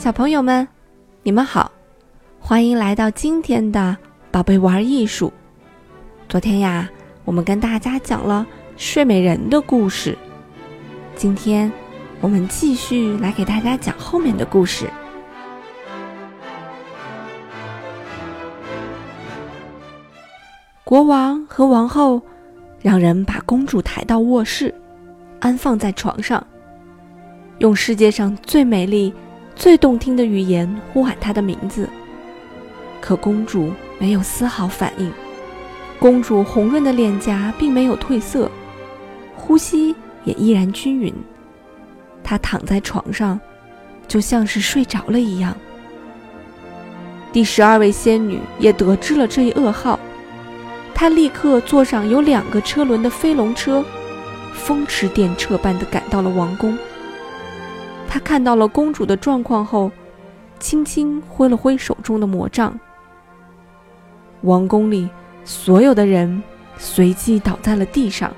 [0.00, 0.66] 小朋友们，
[1.22, 1.70] 你们好，
[2.40, 3.94] 欢迎来到今天的
[4.30, 5.30] 宝贝玩艺术。
[6.26, 6.88] 昨天呀，
[7.26, 8.46] 我们跟大家讲了
[8.78, 10.16] 睡美人的故事，
[11.14, 11.70] 今天
[12.22, 14.88] 我们继续来给大家讲后面的故事。
[20.82, 22.22] 国王和王后
[22.80, 24.74] 让人把公主抬到卧室，
[25.40, 26.42] 安放在床上，
[27.58, 29.12] 用世界上最美丽。
[29.54, 31.88] 最动听的语言呼喊她的名字，
[33.00, 35.12] 可公主没有丝毫反应。
[35.98, 38.50] 公主红润的脸颊并没有褪色，
[39.36, 41.12] 呼吸也依然均匀。
[42.24, 43.38] 她躺在床上，
[44.08, 45.54] 就像是睡着了一样。
[47.32, 50.00] 第十二位仙女也得知了这一噩耗，
[50.94, 53.84] 她立刻坐上有两个车轮的飞龙车，
[54.54, 56.76] 风驰电掣般的赶到了王宫。
[58.12, 59.88] 他看到了公主的状况后，
[60.58, 62.76] 轻轻挥了挥手中的魔杖。
[64.40, 65.08] 王宫里
[65.44, 66.42] 所有的人
[66.76, 68.34] 随即倒在了地上，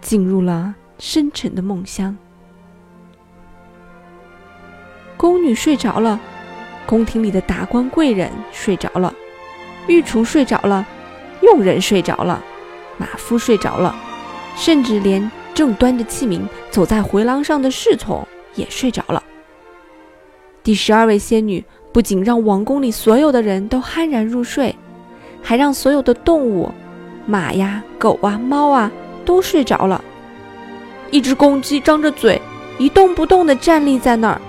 [0.00, 2.16] 进入了深沉的梦乡。
[5.16, 6.18] 宫女睡着了，
[6.84, 9.14] 宫廷里的达官贵人睡着了，
[9.86, 10.84] 御厨睡着了，
[11.42, 12.42] 佣人睡着了，
[12.98, 13.94] 马夫睡着了，
[14.56, 16.40] 甚至连正端着器皿
[16.72, 18.26] 走在回廊上的侍从。
[18.54, 19.22] 也睡着了。
[20.62, 24.74] 第十二位仙女不仅让王宫里所有的人都酣然入睡，
[25.42, 26.70] 还让所有的动物，
[27.26, 28.90] 马呀、狗啊、猫啊
[29.24, 30.02] 都睡着了。
[31.10, 32.40] 一只公鸡张着嘴，
[32.78, 34.40] 一动不动地站立在那儿，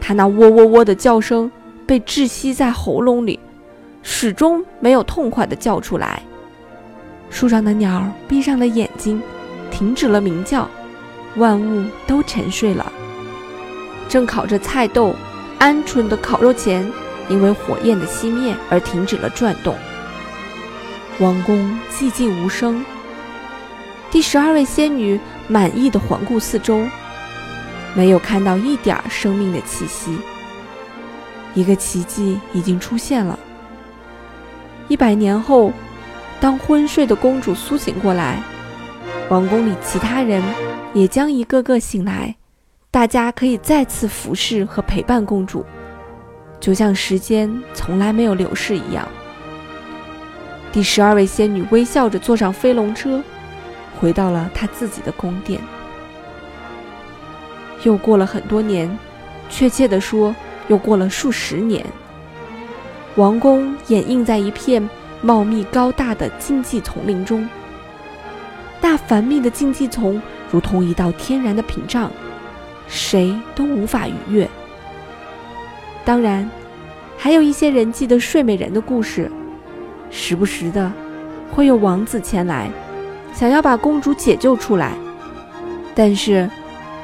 [0.00, 1.50] 它那喔喔喔的叫声
[1.84, 3.38] 被窒息在喉咙里，
[4.02, 6.22] 始终没有痛快地叫出来。
[7.28, 9.20] 树上的鸟闭上了眼睛，
[9.70, 10.66] 停止了鸣叫，
[11.36, 12.90] 万物都沉睡了。
[14.08, 15.14] 正烤着菜豆、
[15.60, 16.90] 鹌鹑的烤肉钳，
[17.28, 19.74] 因为火焰的熄灭而停止了转动。
[21.18, 22.84] 王宫寂静无声。
[24.10, 26.80] 第十二位仙女满意的环顾四周，
[27.94, 30.18] 没有看到一点生命的气息。
[31.54, 33.38] 一个奇迹已经出现了。
[34.86, 35.72] 一百年后，
[36.40, 38.40] 当昏睡的公主苏醒过来，
[39.28, 40.42] 王宫里其他人
[40.94, 42.36] 也将一个个醒来。
[42.98, 45.64] 大家可以再次服侍和陪伴公主，
[46.58, 49.06] 就像时间从来没有流逝一样。
[50.72, 53.22] 第十二位仙女微笑着坐上飞龙车，
[54.00, 55.60] 回到了她自己的宫殿。
[57.84, 58.98] 又过了很多年，
[59.48, 60.34] 确切地说，
[60.66, 61.86] 又过了数十年。
[63.14, 64.90] 王宫掩映在一片
[65.22, 67.48] 茂密高大的荆棘丛林中，
[68.80, 70.20] 那繁密的荆棘丛
[70.50, 72.10] 如同一道天然的屏障。
[72.88, 74.48] 谁都无法逾越。
[76.04, 76.48] 当然，
[77.16, 79.30] 还有一些人记得睡美人的故事，
[80.10, 80.90] 时不时的
[81.52, 82.70] 会有王子前来，
[83.34, 84.92] 想要把公主解救出来。
[85.94, 86.48] 但是，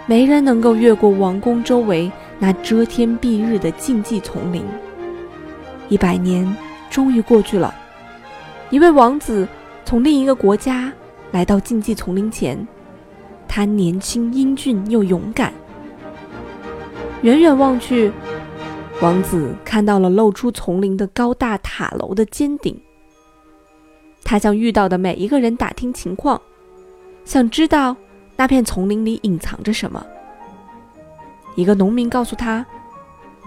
[0.07, 4.65] 没人能够越过王宫周围那遮天蔽日的禁忌丛林。
[5.91, 6.57] 一百年
[6.89, 7.75] 终于过去了，
[8.71, 9.47] 一位王子
[9.85, 10.91] 从另一个国家
[11.31, 12.67] 来到禁忌丛林前，
[13.47, 15.53] 他年轻英俊又勇敢。
[17.25, 18.13] 远远望去，
[19.01, 22.79] 王子看到了露出丛林的高大塔楼的尖顶。
[24.23, 26.39] 他向遇到的每一个人打听情况，
[27.25, 27.97] 想知道
[28.37, 30.05] 那片丛林里隐藏着什么。
[31.55, 32.65] 一个农民告诉他，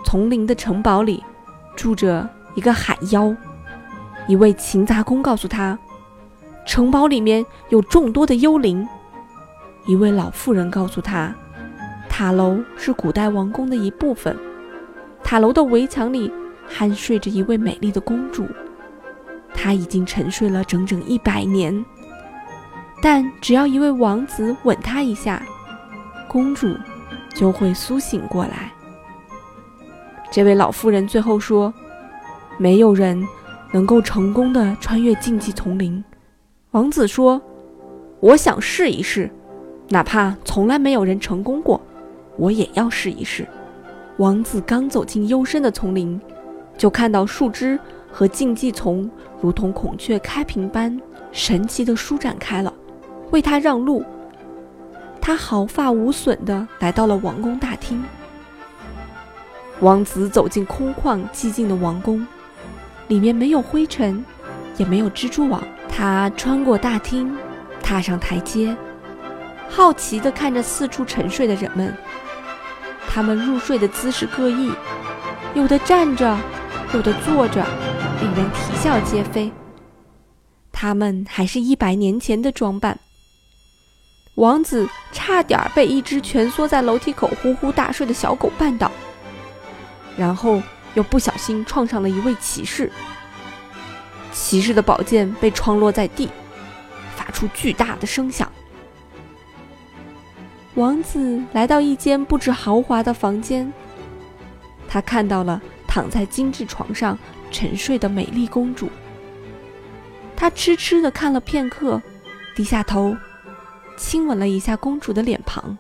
[0.04, 1.24] 丛林的城堡里
[1.76, 3.32] 住着一个海妖。
[4.28, 5.78] 一位勤杂工告诉他，
[6.66, 8.88] 城堡里面有众多的幽灵。
[9.86, 11.32] 一位老妇人告诉他。
[12.18, 14.36] 塔楼是古代王宫的一部分，
[15.24, 16.34] 塔楼的围墙里
[16.68, 18.44] 酣睡着一位美丽的公主，
[19.54, 21.86] 她已经沉睡了整整一百年。
[23.04, 25.44] 但只要一位王子吻她一下，
[26.28, 26.76] 公主
[27.36, 28.72] 就会苏醒过来。
[30.32, 31.72] 这位老妇人最后说
[32.58, 33.24] ：“没有人
[33.72, 36.04] 能够成功的穿越禁忌丛林。”
[36.74, 37.40] 王子说
[38.22, 39.30] ：“我想试一试，
[39.90, 41.80] 哪怕从来没有人成功过。”
[42.38, 43.46] 我也要试一试。
[44.18, 46.20] 王子刚走进幽深的丛林，
[46.78, 47.78] 就看到树枝
[48.12, 49.10] 和禁忌丛
[49.42, 51.00] 如同孔雀开屏般
[51.32, 52.74] 神奇地舒展开了，
[53.32, 54.04] 为他让路。
[55.22, 58.04] 他毫发无损地来到了王宫大厅。
[59.82, 62.26] 王子走进空旷寂静的王宫，
[63.10, 64.24] 里面没有灰尘，
[64.78, 65.62] 也没有蜘蛛网。
[65.88, 67.36] 他穿过大厅，
[67.84, 68.76] 踏上台阶，
[69.70, 71.94] 好奇地看着四处沉睡的人们。
[73.08, 74.72] 他们入睡的姿势各异，
[75.56, 76.38] 有的站着，
[76.94, 77.66] 有的坐着，
[78.22, 79.52] 令人啼笑皆非。
[80.72, 83.00] 他们还是一百年前的装扮。
[84.36, 88.92] 王子差点被一只蜷缩在楼梯口呼呼大睡的小狗绊倒，
[90.16, 90.62] 然后
[90.94, 92.92] 又不小心撞上了一位骑士。
[94.32, 96.30] 骑士的宝剑被撞落在地，
[97.16, 98.52] 发出巨大的声响。
[100.78, 103.74] 王子来到一间布置豪华的房间，
[104.88, 107.18] 他看到了躺在精致床上
[107.50, 108.88] 沉睡的美丽公主。
[110.36, 112.00] 他痴痴地看了片刻，
[112.56, 113.18] 低下头，
[113.98, 115.76] 亲吻了一下公主的脸庞。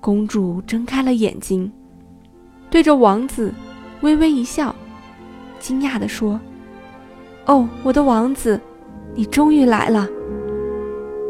[0.00, 1.72] 公主睁开了眼睛，
[2.70, 3.52] 对着王子
[4.02, 4.72] 微微一笑，
[5.58, 6.38] 惊讶地说
[7.46, 8.60] ：“哦，我的王子，
[9.12, 10.08] 你终于来了。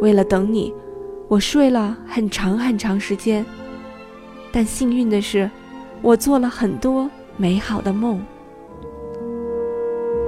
[0.02, 0.70] 为了等你。”
[1.28, 3.44] 我睡了很长很长时间，
[4.52, 5.50] 但幸运的是，
[6.02, 8.20] 我做了很多美好的梦。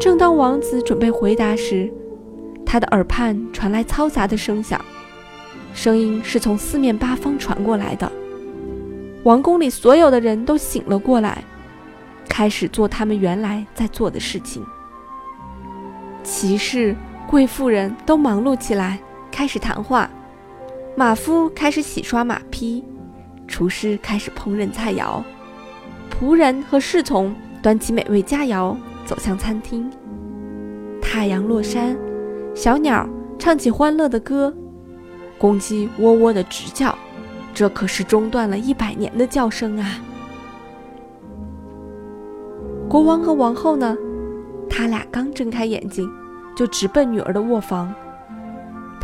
[0.00, 1.93] 正当王子准备回答时，
[2.64, 4.81] 他的耳畔传来嘈杂的声响，
[5.75, 8.10] 声音是从四面八方传过来的。
[9.22, 11.44] 王宫里所有的人都醒了过来，
[12.28, 14.64] 开始做他们原来在做的事情。
[16.22, 16.96] 骑士、
[17.28, 18.99] 贵妇人都忙碌起来，
[19.31, 20.10] 开始谈话。
[20.98, 22.82] 马夫开始洗刷马匹，
[23.46, 25.22] 厨师开始烹饪菜肴，
[26.10, 29.90] 仆人和侍从端起美味佳肴走向餐厅。
[31.02, 31.94] 太阳落山，
[32.54, 33.06] 小鸟
[33.38, 34.54] 唱起欢乐的歌，
[35.37, 36.96] 公鸡喔喔的直叫，
[37.52, 40.00] 这可是中断了一百年的叫声啊！
[42.88, 43.94] 国王和王后呢？
[44.66, 46.10] 他俩刚睁开眼睛，
[46.56, 47.94] 就直奔女儿的卧房。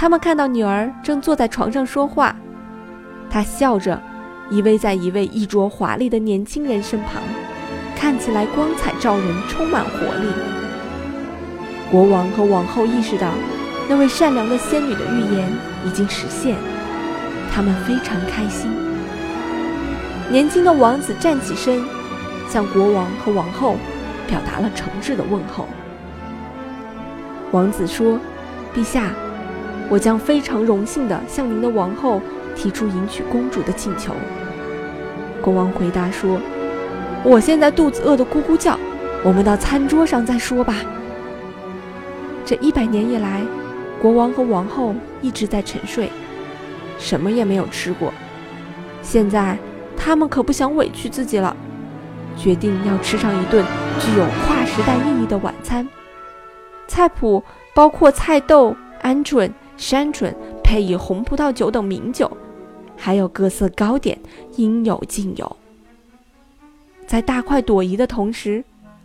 [0.02, 2.34] 他们看到女儿正坐在床上说话，
[3.30, 4.02] 她笑着
[4.50, 7.22] 依偎在一位衣着华丽的年轻人身旁，
[7.94, 10.26] 看起来光彩照人，充满活力。
[11.88, 13.28] 国王和王后意识到，
[13.88, 15.48] 那位善良的仙女的预言
[15.86, 16.56] 已经实现，
[17.54, 18.72] 他们非常开心。
[20.28, 21.80] 年轻的王子站起身，
[22.48, 23.76] 向国王和王后
[24.26, 25.68] 表达了诚挚的问候。
[27.52, 28.18] 王子说
[28.74, 29.12] ：“陛下。”
[29.90, 32.20] 我将非常荣幸地向您的王后
[32.56, 34.14] 提出迎娶公主的请求。
[35.42, 36.40] 国王回答说
[37.24, 38.78] ：“我现在肚子饿得咕咕叫，
[39.22, 40.76] 我们到餐桌上再说吧。”
[42.46, 43.42] 这一百年以来，
[44.00, 46.10] 国王和王后一直在沉睡，
[46.98, 48.12] 什么也没有吃过。
[49.02, 49.58] 现在
[49.96, 51.56] 他们可不想委屈自己了，
[52.36, 53.64] 决定要吃上一顿
[53.98, 55.88] 具有跨时代意义的晚餐。
[56.86, 57.42] 菜谱
[57.74, 59.50] 包括菜豆、鹌鹑。
[59.82, 60.32] 山椿
[60.62, 62.30] 配以红葡萄酒等名酒，
[62.96, 64.16] 还有各色糕点，
[64.54, 65.56] 应有尽有。
[67.04, 68.62] 在大快朵颐的同时，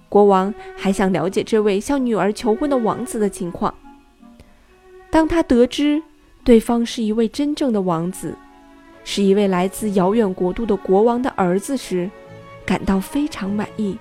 [0.08, 3.74] 国王还想了解这位向女儿求婚的王子的情况。
[5.10, 6.00] 当他得知
[6.44, 8.38] 对方是一位真正的王子，
[9.04, 12.08] 是一位来自遥远国度的国王的儿子时，
[12.68, 13.98] 感到非常满意。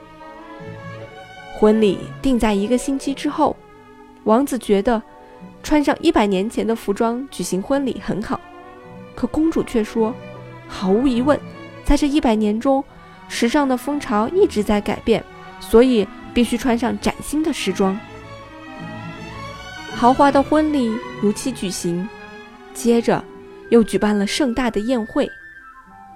[1.55, 3.56] 婚礼定在一个星期之后，
[4.24, 5.03] 王子觉得。
[5.67, 8.41] 穿上一百年前的服装举行婚礼很好，
[9.17, 10.15] 可公主却说，
[10.69, 11.37] 毫无疑问，
[11.85, 12.85] 在这一百年中，
[13.29, 15.25] 时尚的风潮一直在改变，
[15.58, 17.99] 所以必须穿上崭新的时装。
[19.96, 22.08] 豪华的婚礼如期举行，
[22.73, 23.25] 接着
[23.70, 25.29] 又举办了盛大的宴会，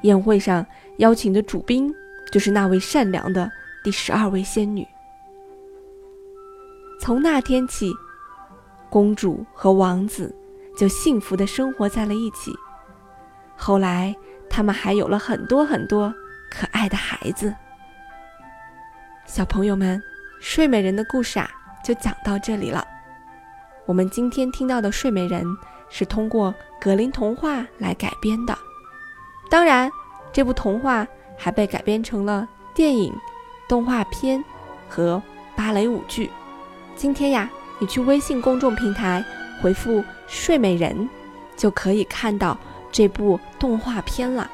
[0.03, 0.65] 宴会上
[0.99, 1.93] 邀请的主宾
[2.31, 3.51] 就是那位善良的
[3.83, 4.87] 第十二位仙女。
[7.01, 7.93] 从那天起。
[8.91, 10.35] 公主和王子
[10.77, 12.53] 就幸福的生活在了一起。
[13.57, 14.15] 后来，
[14.49, 16.13] 他们还有了很多很多
[16.51, 17.55] 可爱的孩子。
[19.27, 20.03] 小朋友们，
[20.41, 21.49] 睡美人的故事啊，
[21.85, 22.85] 就讲到这里了。
[23.87, 25.45] 我们今天听到的睡美人
[25.89, 28.59] 是通过格林童话来改编的，
[29.49, 29.91] 当然，
[30.33, 31.07] 这部童话
[31.39, 33.15] 还被改编成了电影、
[33.69, 34.43] 动画片
[34.89, 35.23] 和
[35.55, 36.31] 芭蕾舞剧。
[36.97, 37.49] 今天呀。
[37.81, 39.25] 你去微信公众平台
[39.61, 41.09] 回复“睡美人”，
[41.57, 42.57] 就可以看到
[42.93, 44.49] 这部动画片了。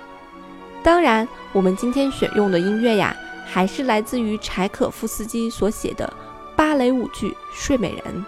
[0.82, 3.14] 当然，我们今天选用的音乐呀，
[3.44, 6.10] 还是来自于柴可夫斯基所写的
[6.54, 8.24] 芭蕾舞剧《睡美人》。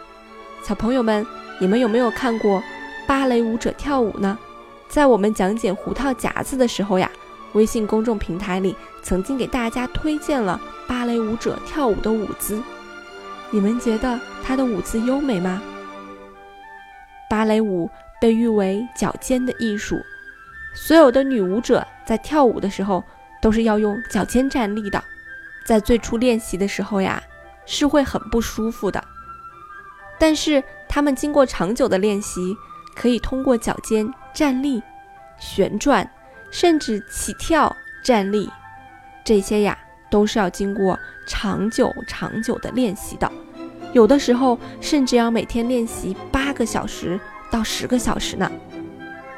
[0.66, 1.24] 小朋友们，
[1.60, 2.60] 你们有没有看过
[3.06, 4.36] 芭蕾舞者跳舞呢？
[4.88, 7.08] 在我们讲解胡桃夹子的时候呀，
[7.52, 12.60] 微信公众平台里曾经给大家推荐了芭蕾舞者跳舞的舞姿。
[13.50, 15.62] 你们觉得她的舞姿优美吗？
[17.30, 17.90] 芭蕾舞
[18.20, 20.00] 被誉为脚尖的艺术，
[20.74, 23.02] 所有的女舞者在跳舞的时候
[23.40, 25.02] 都是要用脚尖站立的，
[25.64, 27.22] 在最初练习的时候呀，
[27.64, 29.02] 是会很不舒服的。
[30.18, 32.56] 但是他们经过长久的练习，
[32.94, 34.82] 可以通过脚尖站立、
[35.38, 36.10] 旋转，
[36.50, 38.50] 甚至起跳站立，
[39.24, 39.78] 这些呀
[40.10, 43.30] 都是要经过长久长久的练习的。
[43.92, 47.18] 有的时候甚至要每天练习八个小时
[47.50, 48.50] 到十个小时呢。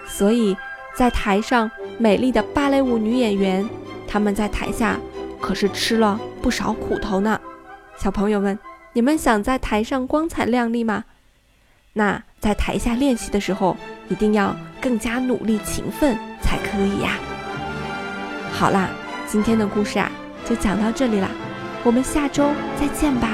[0.07, 0.57] 所以。
[0.93, 3.67] 在台上美丽的芭蕾舞女演员，
[4.09, 4.99] 她们在台下
[5.41, 7.41] 可是吃了不少苦头呢。
[7.97, 8.59] 小朋友们，
[8.93, 11.05] 你们想在台上光彩亮丽吗？
[11.93, 13.77] 那在台下练习的时候，
[14.09, 17.17] 一定要更加努力勤奋才可以呀。
[18.53, 18.91] 好啦，
[19.29, 20.11] 今天的故事啊
[20.49, 21.29] 就讲到这里啦，
[21.85, 23.29] 我们下周再见吧。